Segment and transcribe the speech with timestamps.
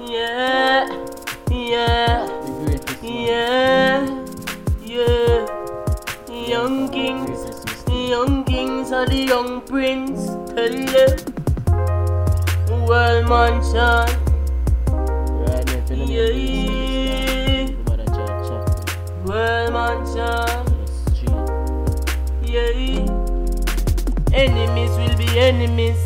[0.00, 0.88] Yeah,
[1.50, 2.26] yeah,
[3.02, 4.24] yeah,
[4.82, 5.46] yeah.
[6.28, 7.44] Young kings,
[7.88, 10.26] young kings are the young prince.
[10.54, 11.18] Tell them,
[12.88, 14.08] well, man, son.
[14.88, 16.32] Right there, for the Yeah.
[16.32, 17.76] name.
[17.86, 18.64] Over the chat, chat.
[19.26, 20.64] Well, man, son.
[21.14, 21.30] The.
[22.42, 23.04] Yeah.
[24.32, 25.98] Enemies will be enemies.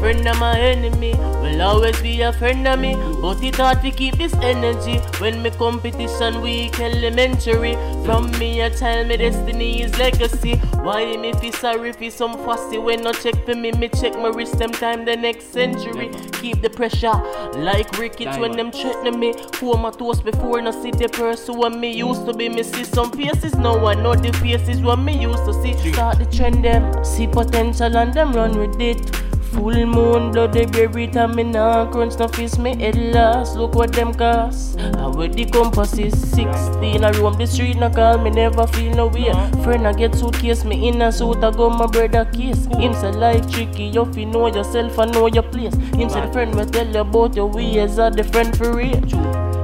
[0.00, 2.94] Friend of my enemy will always be a friend of me.
[3.20, 7.74] But it hard to keep this energy when me competition weak elementary.
[8.04, 10.56] From me, I tell me destiny is legacy.
[10.86, 13.72] Why me feel sorry for some fussy when no check for me?
[13.72, 16.10] Me check my wrist them time the next century.
[16.40, 17.16] Keep the pressure
[17.56, 19.34] like rickets when them threaten me.
[19.58, 22.48] Who am I toast before no see the person when me used to be?
[22.48, 25.74] Me see some faces now I know the faces what me used to see.
[25.92, 29.10] Start the trend them, see potential and them run with it.
[29.52, 33.56] Full moon, bloody berry, time me nah crunch no fist me head last.
[33.56, 34.78] Look what them cost.
[34.78, 37.04] I with the compass is 16.
[37.04, 39.32] I roam the street, no call me, never feel no way.
[39.62, 42.66] Friend, I get suitcase, me in a suit, I go my brother kiss.
[42.66, 45.74] Him say life tricky, you fi know yourself I know your place.
[45.94, 48.96] Him say the friend will tell you about your ways, are the friend for real.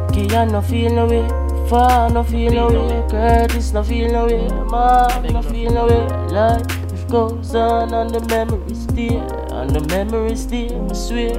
[0.08, 1.27] Okay, I no feel no way.
[1.69, 3.02] Far no feel no way.
[3.11, 4.46] Curtis no feel no way.
[4.64, 6.06] Mom no feel no way.
[6.28, 9.42] Life goes on and the memories there.
[9.62, 11.38] And the memories there, I swear.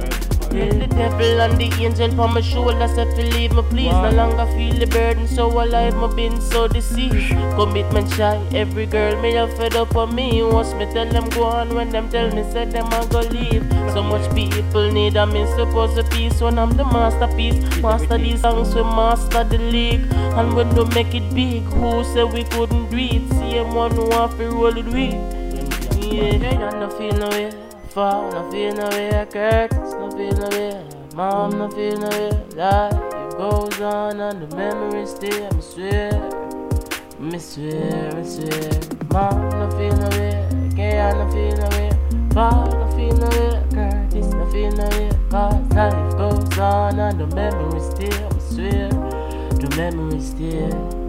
[0.50, 0.72] Yeah.
[0.72, 3.92] The devil and the angel on my shoulder said to leave me please.
[3.92, 7.28] No longer feel the burden so alive me been so deceived.
[7.56, 10.42] Commitment shy, every girl may have fed up on me.
[10.42, 13.68] Once me tell them go on when them tell me said them I go leave.
[13.92, 17.60] So much people need a me supposed to peace when I'm the masterpiece.
[17.82, 20.06] Master these songs we master the league.
[20.38, 23.28] And when we make it big, who said we couldn't do it?
[23.34, 25.14] Same one who want to roll it with.
[26.02, 27.73] Yeah, I no feel no way.
[27.94, 29.24] Far, no feel no way.
[29.30, 30.84] Curtis, no feel no way.
[31.14, 32.30] Mom, no feel no way.
[32.56, 35.46] Life goes on and the memories stay.
[35.46, 36.10] I swear,
[37.22, 38.80] I swear, I swear.
[39.12, 40.06] Mom, no feel no.
[40.72, 41.90] Okay, I no feel no way.
[42.32, 43.62] Far, no feel no way.
[43.72, 45.10] Curtis, no feel no way.
[45.30, 48.10] Cause life goes on and the memories stay.
[48.10, 51.03] I swear, the memories stay.